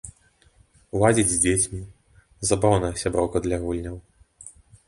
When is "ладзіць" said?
1.03-1.25